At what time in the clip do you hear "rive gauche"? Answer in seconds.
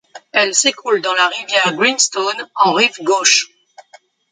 2.73-3.51